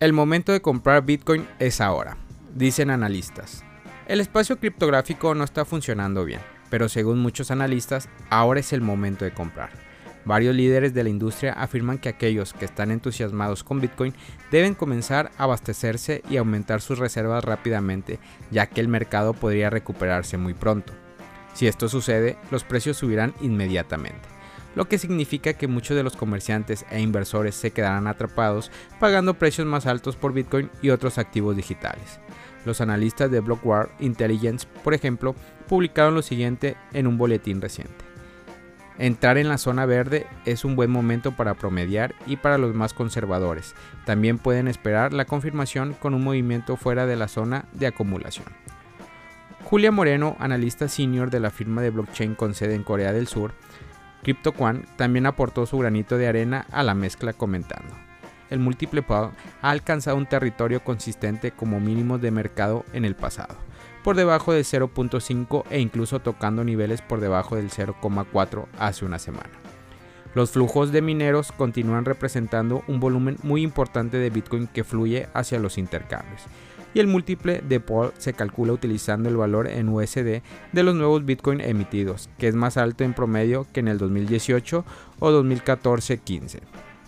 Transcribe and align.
El 0.00 0.14
momento 0.14 0.50
de 0.52 0.62
comprar 0.62 1.04
Bitcoin 1.04 1.46
es 1.58 1.82
ahora, 1.82 2.16
dicen 2.54 2.88
analistas. 2.88 3.62
El 4.08 4.22
espacio 4.22 4.58
criptográfico 4.58 5.34
no 5.34 5.44
está 5.44 5.66
funcionando 5.66 6.24
bien, 6.24 6.40
pero 6.70 6.88
según 6.88 7.18
muchos 7.18 7.50
analistas, 7.50 8.08
ahora 8.30 8.60
es 8.60 8.72
el 8.72 8.80
momento 8.80 9.26
de 9.26 9.34
comprar. 9.34 9.68
Varios 10.24 10.56
líderes 10.56 10.94
de 10.94 11.04
la 11.04 11.10
industria 11.10 11.52
afirman 11.52 11.98
que 11.98 12.08
aquellos 12.08 12.54
que 12.54 12.64
están 12.64 12.90
entusiasmados 12.90 13.62
con 13.62 13.82
Bitcoin 13.82 14.14
deben 14.50 14.74
comenzar 14.74 15.32
a 15.36 15.44
abastecerse 15.44 16.22
y 16.30 16.38
aumentar 16.38 16.80
sus 16.80 16.98
reservas 16.98 17.44
rápidamente, 17.44 18.18
ya 18.50 18.64
que 18.64 18.80
el 18.80 18.88
mercado 18.88 19.34
podría 19.34 19.68
recuperarse 19.68 20.38
muy 20.38 20.54
pronto. 20.54 20.94
Si 21.52 21.66
esto 21.66 21.90
sucede, 21.90 22.38
los 22.50 22.64
precios 22.64 22.96
subirán 22.96 23.34
inmediatamente, 23.42 24.39
lo 24.74 24.88
que 24.88 24.98
significa 24.98 25.54
que 25.54 25.68
muchos 25.68 25.96
de 25.96 26.02
los 26.02 26.16
comerciantes 26.16 26.84
e 26.90 27.00
inversores 27.00 27.54
se 27.54 27.72
quedarán 27.72 28.06
atrapados 28.06 28.70
pagando 28.98 29.34
precios 29.34 29.66
más 29.66 29.86
altos 29.86 30.16
por 30.16 30.32
Bitcoin 30.32 30.70
y 30.82 30.90
otros 30.90 31.18
activos 31.18 31.56
digitales. 31.56 32.20
Los 32.64 32.80
analistas 32.80 33.30
de 33.30 33.40
Blockware 33.40 33.88
Intelligence, 34.00 34.66
por 34.84 34.94
ejemplo, 34.94 35.34
publicaron 35.68 36.14
lo 36.14 36.22
siguiente 36.22 36.76
en 36.92 37.06
un 37.06 37.16
boletín 37.16 37.60
reciente. 37.60 38.10
Entrar 38.98 39.38
en 39.38 39.48
la 39.48 39.56
zona 39.56 39.86
verde 39.86 40.26
es 40.44 40.62
un 40.66 40.76
buen 40.76 40.90
momento 40.90 41.32
para 41.32 41.54
promediar 41.54 42.14
y 42.26 42.36
para 42.36 42.58
los 42.58 42.74
más 42.74 42.92
conservadores. 42.92 43.74
También 44.04 44.36
pueden 44.36 44.68
esperar 44.68 45.14
la 45.14 45.24
confirmación 45.24 45.94
con 45.94 46.12
un 46.12 46.22
movimiento 46.22 46.76
fuera 46.76 47.06
de 47.06 47.16
la 47.16 47.26
zona 47.26 47.64
de 47.72 47.86
acumulación. 47.86 48.44
Julia 49.64 49.90
Moreno, 49.90 50.36
analista 50.38 50.86
senior 50.86 51.30
de 51.30 51.40
la 51.40 51.50
firma 51.50 51.80
de 51.80 51.88
blockchain 51.88 52.34
con 52.34 52.52
sede 52.52 52.74
en 52.74 52.82
Corea 52.82 53.14
del 53.14 53.26
Sur, 53.26 53.54
CryptoQuan 54.22 54.86
también 54.96 55.26
aportó 55.26 55.66
su 55.66 55.78
granito 55.78 56.18
de 56.18 56.28
arena 56.28 56.66
a 56.70 56.82
la 56.82 56.94
mezcla 56.94 57.32
comentando 57.32 57.94
el 58.50 58.58
múltiple 58.58 59.04
ha 59.08 59.30
alcanzado 59.62 60.16
un 60.16 60.26
territorio 60.26 60.84
consistente 60.84 61.52
como 61.52 61.80
mínimo 61.80 62.18
de 62.18 62.30
mercado 62.30 62.84
en 62.92 63.04
el 63.04 63.14
pasado, 63.14 63.56
por 64.04 64.16
debajo 64.16 64.52
de 64.52 64.62
0.5 64.62 65.64
e 65.70 65.80
incluso 65.80 66.20
tocando 66.20 66.64
niveles 66.64 67.00
por 67.00 67.20
debajo 67.20 67.56
del 67.56 67.70
0.4 67.70 68.66
hace 68.78 69.04
una 69.04 69.18
semana. 69.18 69.50
Los 70.34 70.50
flujos 70.50 70.92
de 70.92 71.02
mineros 71.02 71.50
continúan 71.50 72.04
representando 72.04 72.84
un 72.86 73.00
volumen 73.00 73.36
muy 73.42 73.62
importante 73.62 74.18
de 74.18 74.30
Bitcoin 74.30 74.68
que 74.68 74.84
fluye 74.84 75.28
hacia 75.34 75.58
los 75.58 75.76
intercambios. 75.76 76.42
Y 76.94 77.00
el 77.00 77.06
múltiple 77.06 77.62
de 77.66 77.80
Paul 77.80 78.12
se 78.18 78.32
calcula 78.32 78.72
utilizando 78.72 79.28
el 79.28 79.36
valor 79.36 79.68
en 79.68 79.88
USD 79.88 80.42
de 80.72 80.82
los 80.82 80.94
nuevos 80.94 81.24
Bitcoin 81.24 81.60
emitidos, 81.60 82.28
que 82.38 82.48
es 82.48 82.54
más 82.54 82.76
alto 82.76 83.04
en 83.04 83.14
promedio 83.14 83.66
que 83.72 83.80
en 83.80 83.88
el 83.88 83.98
2018 83.98 84.84
o 85.20 85.30
2014-15. 85.30 86.60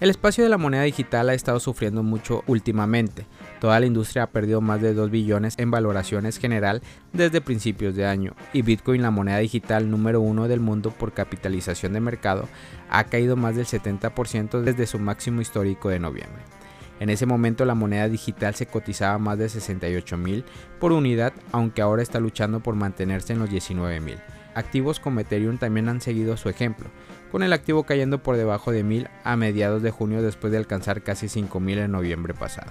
El 0.03 0.11
espacio 0.11 0.43
de 0.43 0.51
la 0.51 0.59
moneda 0.59 0.83
digital 0.83 1.29
ha 1.29 1.35
estado 1.35 1.61
sufriendo 1.61 2.03
mucho 2.03 2.43
últimamente. 2.49 3.25
Toda 3.61 3.79
la 3.79 3.87
industria 3.87 4.25
ha 4.25 4.31
perdido 4.31 4.61
más 4.61 4.83
de 4.83 4.95
2 4.95 5.13
billones 5.13 5.55
en 5.59 5.71
valoraciones 5.71 6.39
general 6.39 6.83
desde 7.13 7.41
principios 7.41 7.95
de 7.95 8.05
año 8.05 8.35
y 8.53 8.63
Bitcoin, 8.63 9.01
la 9.01 9.13
moneda 9.13 9.39
digital 9.39 9.89
número 9.89 10.21
uno 10.21 10.49
del 10.49 10.59
mundo 10.59 10.91
por 10.91 11.13
capitalización 11.13 11.93
de 11.93 12.01
mercado, 12.01 12.49
ha 12.91 13.05
caído 13.05 13.37
más 13.37 13.55
del 13.55 13.67
70% 13.67 14.63
desde 14.63 14.89
su 14.89 14.99
máximo 14.99 15.41
histórico 15.41 15.89
de 15.89 16.01
noviembre. 16.01 16.43
En 17.03 17.11
ese 17.11 17.27
momento 17.27 17.65
la 17.65 17.75
moneda 17.75 18.09
digital 18.09 18.55
se 18.55 18.67
cotizaba 18.67 19.19
más 19.19 19.37
de 19.37 19.49
68 19.49 20.17
mil 20.17 20.45
por 20.79 20.93
unidad, 20.93 21.33
aunque 21.51 21.83
ahora 21.83 22.01
está 22.01 22.21
luchando 22.21 22.61
por 22.61 22.77
mantenerse 22.77 23.33
en 23.33 23.41
los 23.41 23.51
19 23.51 23.99
mil. 23.99 24.21
Activos 24.55 25.01
como 25.01 25.19
Ethereum 25.19 25.59
también 25.59 25.89
han 25.89 26.01
seguido 26.01 26.37
su 26.37 26.49
ejemplo, 26.49 26.91
con 27.33 27.43
el 27.43 27.53
activo 27.53 27.83
cayendo 27.83 28.23
por 28.23 28.37
debajo 28.37 28.71
de 28.71 28.85
1000 28.85 29.09
a 29.25 29.35
mediados 29.35 29.83
de 29.83 29.91
junio 29.91 30.23
después 30.23 30.53
de 30.53 30.59
alcanzar 30.59 31.03
casi 31.03 31.29
5000 31.29 31.79
en 31.79 31.91
noviembre 31.91 32.35
pasado. 32.35 32.71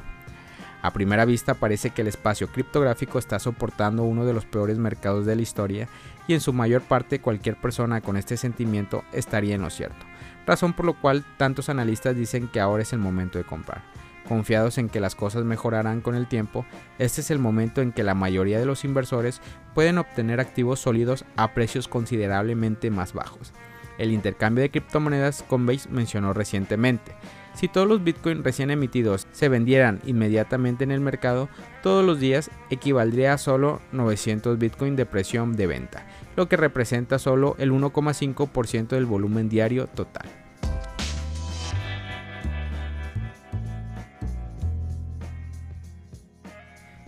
A 0.82 0.94
primera 0.94 1.26
vista 1.26 1.56
parece 1.56 1.90
que 1.90 2.02
el 2.02 2.08
espacio 2.08 2.48
criptográfico 2.48 3.20
está 3.20 3.38
soportando 3.38 4.04
uno 4.04 4.24
de 4.24 4.32
los 4.32 4.46
peores 4.46 4.78
mercados 4.78 5.26
de 5.26 5.36
la 5.36 5.42
historia 5.42 5.90
y 6.30 6.36
en 6.36 6.40
su 6.40 6.54
mayor 6.54 6.84
parte 6.84 7.20
cualquier 7.20 7.58
persona 7.58 8.00
con 8.00 8.16
este 8.16 8.38
sentimiento 8.38 9.04
estaría 9.12 9.56
en 9.56 9.62
lo 9.62 9.70
cierto, 9.70 10.06
razón 10.48 10.72
por 10.72 10.86
lo 10.86 10.94
cual 10.94 11.26
tantos 11.36 11.68
analistas 11.68 12.16
dicen 12.16 12.48
que 12.48 12.62
ahora 12.62 12.84
es 12.84 12.94
el 12.94 13.00
momento 13.00 13.38
de 13.38 13.44
comprar. 13.44 13.84
Confiados 14.32 14.78
en 14.78 14.88
que 14.88 15.02
las 15.02 15.14
cosas 15.14 15.44
mejorarán 15.44 16.00
con 16.00 16.16
el 16.16 16.26
tiempo, 16.26 16.66
este 17.00 17.20
es 17.20 17.32
el 17.32 17.40
momento 17.40 17.82
en 17.82 17.92
que 17.92 18.02
la 18.02 18.16
mayoría 18.16 18.60
de 18.60 18.66
los 18.66 18.86
inversores 18.86 19.42
pueden 19.76 19.98
obtener 19.98 20.40
activos 20.40 20.80
sólidos 20.80 21.26
a 21.36 21.54
precios 21.54 21.90
considerablemente 21.90 22.90
más 22.92 23.12
bajos. 23.12 23.52
El 23.98 24.14
intercambio 24.14 24.62
de 24.62 24.72
criptomonedas 24.72 25.44
Coinbase 25.50 25.90
mencionó 25.90 26.32
recientemente. 26.32 27.12
Si 27.56 27.68
todos 27.68 27.90
los 27.90 28.06
Bitcoin 28.06 28.42
recién 28.42 28.72
emitidos 28.72 29.28
se 29.34 29.50
vendieran 29.50 30.00
inmediatamente 30.06 30.86
en 30.86 30.92
el 30.92 31.02
mercado, 31.02 31.50
todos 31.84 32.06
los 32.06 32.22
días 32.22 32.50
equivaldría 32.70 33.34
a 33.34 33.38
solo 33.38 33.82
900 33.92 34.58
Bitcoin 34.58 34.96
de 34.96 35.06
presión 35.06 35.58
de 35.58 35.68
venta, 35.68 36.08
lo 36.38 36.48
que 36.48 36.56
representa 36.56 37.20
solo 37.20 37.58
el 37.60 37.74
1,5% 37.74 38.88
del 38.88 39.06
volumen 39.06 39.50
diario 39.50 39.88
total. 39.88 40.41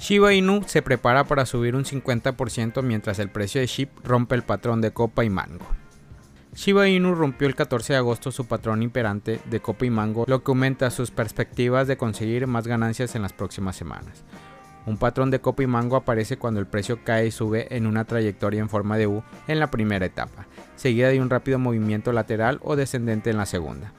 Shiba 0.04 0.34
Inu 0.34 0.64
se 0.68 0.82
prepara 0.82 1.24
para 1.24 1.46
subir 1.46 1.78
un 1.78 1.86
50% 1.86 2.84
mientras 2.84 3.20
el 3.20 3.30
precio 3.30 3.62
de 3.62 3.68
SHIB 3.68 3.88
rompe 4.04 4.36
el 4.36 4.44
patrón 4.44 4.82
de 4.82 4.92
copa 4.92 5.24
y 5.24 5.30
mango. 5.30 5.66
Shiba 6.54 6.90
Inu 6.90 7.16
rompió 7.16 7.48
el 7.48 7.56
14 7.56 7.94
de 7.94 8.00
agosto 8.00 8.30
su 8.30 8.46
patrón 8.46 8.84
imperante 8.84 9.40
de 9.46 9.62
copa 9.62 9.86
y 9.86 9.90
mango, 9.90 10.26
lo 10.28 10.44
que 10.44 10.52
aumenta 10.52 10.92
sus 10.92 11.10
perspectivas 11.10 11.88
de 11.88 11.96
conseguir 11.96 12.48
más 12.48 12.68
ganancias 12.68 13.16
en 13.16 13.22
las 13.22 13.32
próximas 13.32 13.78
semanas. 13.78 14.26
Un 14.86 14.98
patrón 14.98 15.32
de 15.32 15.40
copa 15.40 15.64
y 15.64 15.68
mango 15.68 15.96
aparece 15.96 16.36
cuando 16.36 16.60
el 16.60 16.68
precio 16.68 17.00
cae 17.06 17.28
y 17.28 17.32
sube 17.32 17.74
en 17.74 17.88
una 17.88 18.04
trayectoria 18.04 18.60
en 18.60 18.68
forma 18.68 18.98
de 18.98 19.08
U 19.08 19.24
en 19.48 19.58
la 19.58 19.72
primera 19.72 20.06
etapa, 20.06 20.48
seguida 20.76 21.08
de 21.08 21.22
un 21.22 21.30
rápido 21.30 21.60
movimiento 21.60 22.12
lateral 22.12 22.60
o 22.62 22.76
descendente 22.76 23.30
en 23.30 23.38
la 23.38 23.46
segunda. 23.46 23.94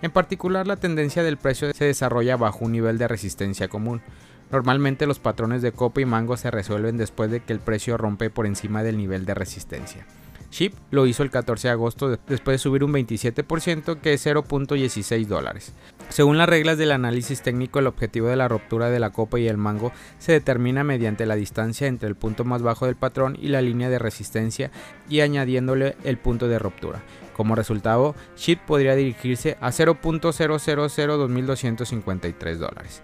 En 0.00 0.12
particular, 0.12 0.66
la 0.66 0.76
tendencia 0.76 1.22
del 1.22 1.36
precio 1.36 1.74
se 1.74 1.84
desarrolla 1.84 2.36
bajo 2.38 2.64
un 2.64 2.72
nivel 2.72 2.96
de 2.96 3.06
resistencia 3.06 3.68
común, 3.68 4.00
Normalmente 4.52 5.06
los 5.06 5.18
patrones 5.18 5.62
de 5.62 5.72
copa 5.72 6.02
y 6.02 6.04
mango 6.04 6.36
se 6.36 6.50
resuelven 6.50 6.98
después 6.98 7.30
de 7.30 7.40
que 7.40 7.54
el 7.54 7.60
precio 7.60 7.96
rompe 7.96 8.28
por 8.28 8.46
encima 8.46 8.82
del 8.82 8.98
nivel 8.98 9.24
de 9.24 9.34
resistencia. 9.34 10.06
SHIB 10.52 10.74
lo 10.90 11.06
hizo 11.06 11.22
el 11.22 11.30
14 11.30 11.68
de 11.68 11.72
agosto 11.72 12.18
después 12.28 12.54
de 12.54 12.58
subir 12.58 12.84
un 12.84 12.92
27% 12.92 14.00
que 14.00 14.12
es 14.12 14.26
0.16 14.26 15.26
dólares. 15.26 15.72
Según 16.10 16.36
las 16.36 16.50
reglas 16.50 16.76
del 16.76 16.92
análisis 16.92 17.40
técnico, 17.40 17.78
el 17.78 17.86
objetivo 17.86 18.28
de 18.28 18.36
la 18.36 18.48
ruptura 18.48 18.90
de 18.90 19.00
la 19.00 19.08
copa 19.08 19.40
y 19.40 19.48
el 19.48 19.56
mango 19.56 19.92
se 20.18 20.32
determina 20.32 20.84
mediante 20.84 21.24
la 21.24 21.36
distancia 21.36 21.86
entre 21.86 22.10
el 22.10 22.16
punto 22.16 22.44
más 22.44 22.60
bajo 22.60 22.84
del 22.84 22.96
patrón 22.96 23.38
y 23.40 23.48
la 23.48 23.62
línea 23.62 23.88
de 23.88 23.98
resistencia 23.98 24.70
y 25.08 25.20
añadiéndole 25.20 25.96
el 26.04 26.18
punto 26.18 26.48
de 26.48 26.58
ruptura. 26.58 27.00
Como 27.34 27.54
resultado, 27.54 28.14
SHIB 28.36 28.58
podría 28.66 28.94
dirigirse 28.94 29.56
a 29.62 29.70
0.000253 29.70 32.56
dólares. 32.56 33.02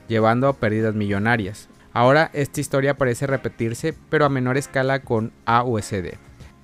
llevando 0.07 0.47
a 0.47 0.53
pérdidas 0.53 0.95
millonarias. 0.95 1.67
Ahora 1.91 2.31
esta 2.31 2.61
historia 2.61 2.95
parece 2.95 3.27
repetirse, 3.27 3.93
pero 4.09 4.23
a 4.23 4.29
menor 4.29 4.55
escala 4.55 5.01
con 5.01 5.33
AUSD. 5.43 6.13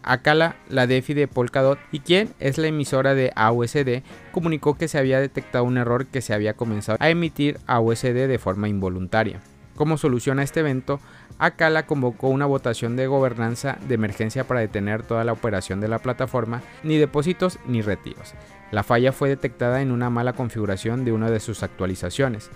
Akala, 0.02 0.56
la 0.70 0.88
DeFi 0.88 1.14
de 1.14 1.28
Polkadot 1.28 1.78
y 1.92 2.00
quien 2.00 2.30
es 2.40 2.58
la 2.58 2.68
emisora 2.68 3.16
de 3.16 3.34
AUSD, 3.36 4.02
comunicó 4.32 4.78
que 4.78 4.88
se 4.88 4.98
había 4.98 5.20
detectado 5.20 5.66
un 5.66 5.78
error 5.78 6.06
que 6.06 6.22
se 6.22 6.34
había 6.34 6.54
comenzado 6.54 6.98
a 7.02 7.10
emitir 7.10 7.60
AUSD 7.68 8.30
de 8.30 8.40
forma 8.40 8.70
involuntaria. 8.70 9.42
Como 9.78 9.98
solución 9.98 10.40
a 10.40 10.44
este 10.44 10.62
evento, 10.62 11.00
Akala 11.38 11.86
convocó 11.86 12.30
una 12.30 12.48
votación 12.48 12.96
de 12.96 13.06
gobernanza 13.06 13.78
de 13.88 13.94
emergencia 13.94 14.48
para 14.48 14.60
detener 14.60 15.04
toda 15.04 15.24
la 15.24 15.34
operación 15.34 15.80
de 15.80 15.88
la 15.88 16.00
plataforma, 16.00 16.64
ni 16.82 16.98
depósitos 16.98 17.60
ni 17.68 17.84
retiros. 17.84 18.34
La 18.72 18.82
falla 18.82 19.12
fue 19.12 19.30
detectada 19.30 19.84
en 19.84 19.92
una 19.92 20.10
mala 20.10 20.34
configuración 20.34 21.06
de 21.06 21.12
una 21.12 21.30
de 21.30 21.40
sus 21.40 21.62
actualizaciones. 21.62 22.50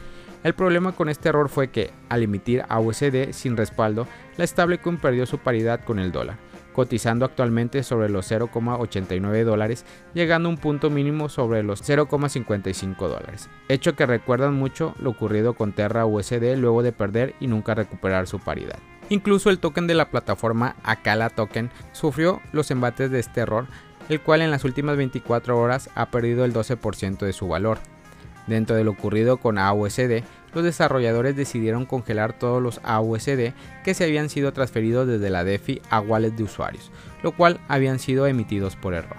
El 0.43 0.55
problema 0.55 0.93
con 0.93 1.09
este 1.09 1.29
error 1.29 1.47
fue 1.47 1.69
que, 1.69 1.91
al 2.09 2.23
emitir 2.23 2.65
AUSD 2.67 3.33
sin 3.33 3.55
respaldo, 3.55 4.07
la 4.37 4.47
stablecoin 4.47 4.97
perdió 4.97 5.27
su 5.27 5.37
paridad 5.37 5.81
con 5.85 5.99
el 5.99 6.11
dólar 6.11 6.50
cotizando 6.73 7.25
actualmente 7.25 7.83
sobre 7.83 8.09
los 8.09 8.31
0,89 8.31 9.43
dólares, 9.43 9.85
llegando 10.13 10.49
a 10.49 10.51
un 10.51 10.57
punto 10.57 10.89
mínimo 10.89 11.29
sobre 11.29 11.63
los 11.63 11.87
0,55 11.87 13.07
dólares, 13.07 13.49
hecho 13.69 13.95
que 13.95 14.05
recuerdan 14.05 14.53
mucho 14.53 14.95
lo 14.99 15.11
ocurrido 15.11 15.53
con 15.53 15.73
Terra 15.73 16.05
USD 16.05 16.55
luego 16.57 16.83
de 16.83 16.91
perder 16.91 17.35
y 17.39 17.47
nunca 17.47 17.75
recuperar 17.75 18.27
su 18.27 18.39
paridad. 18.39 18.79
Incluso 19.09 19.49
el 19.49 19.59
token 19.59 19.87
de 19.87 19.93
la 19.93 20.09
plataforma 20.09 20.75
Akala 20.83 21.29
Token 21.29 21.69
sufrió 21.91 22.41
los 22.53 22.71
embates 22.71 23.11
de 23.11 23.19
este 23.19 23.41
error, 23.41 23.67
el 24.07 24.21
cual 24.21 24.41
en 24.41 24.51
las 24.51 24.63
últimas 24.63 24.95
24 24.95 25.59
horas 25.59 25.89
ha 25.95 26.11
perdido 26.11 26.45
el 26.45 26.53
12% 26.53 27.17
de 27.25 27.33
su 27.33 27.47
valor. 27.47 27.79
Dentro 28.47 28.75
de 28.75 28.83
lo 28.83 28.91
ocurrido 28.91 29.37
con 29.37 29.57
AUSD, 29.57 30.23
los 30.53 30.63
desarrolladores 30.63 31.35
decidieron 31.35 31.85
congelar 31.85 32.37
todos 32.37 32.61
los 32.61 32.81
AUSD 32.83 33.53
que 33.83 33.93
se 33.93 34.03
habían 34.03 34.29
sido 34.29 34.53
transferidos 34.53 35.07
desde 35.07 35.29
la 35.29 35.43
DeFi 35.43 35.81
a 35.89 35.99
wallets 35.99 36.37
de 36.37 36.43
usuarios, 36.43 36.91
lo 37.23 37.31
cual 37.31 37.59
habían 37.67 37.99
sido 37.99 38.27
emitidos 38.27 38.75
por 38.75 38.93
error. 38.93 39.17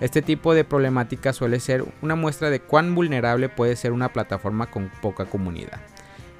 Este 0.00 0.22
tipo 0.22 0.54
de 0.54 0.64
problemática 0.64 1.32
suele 1.32 1.60
ser 1.60 1.84
una 2.02 2.16
muestra 2.16 2.50
de 2.50 2.60
cuán 2.60 2.94
vulnerable 2.94 3.48
puede 3.48 3.76
ser 3.76 3.92
una 3.92 4.12
plataforma 4.12 4.70
con 4.70 4.90
poca 5.00 5.24
comunidad. 5.24 5.80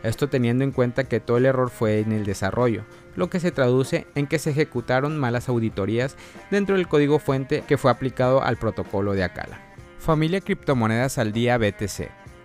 Esto 0.03 0.29
teniendo 0.29 0.65
en 0.65 0.73
cuenta 0.73 1.05
que 1.05 1.21
todo 1.21 1.39
el 1.39 1.47
error 1.47 1.71
fue 1.71 2.01
en 2.01 2.13
el 2.13 2.27
desarrollo, 2.27 2.85
lo 3.17 3.31
que 3.31 3.41
se 3.41 3.53
traduce 3.53 4.07
en 4.15 4.27
que 4.27 4.39
se 4.39 4.51
ejecutaron 4.51 5.19
malas 5.19 5.49
auditorías 5.49 6.17
dentro 6.51 6.77
del 6.77 6.89
código 6.89 7.19
fuente 7.19 7.65
que 7.67 7.79
fue 7.79 7.91
aplicado 7.91 8.43
al 8.43 8.57
protocolo 8.57 9.15
de 9.15 9.25
Akala. 9.25 9.61
Familia 9.99 10.43
Criptomonedas 10.43 11.17
al 11.17 11.33
Día 11.33 11.57
BTC 11.57 12.24